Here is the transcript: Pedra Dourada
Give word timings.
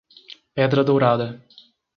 Pedra 0.55 0.83
Dourada 0.83 1.45